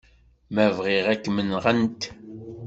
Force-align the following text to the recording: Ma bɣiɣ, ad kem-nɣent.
Ma 0.53 0.65
bɣiɣ, 0.77 1.05
ad 1.13 1.19
kem-nɣent. 1.23 2.01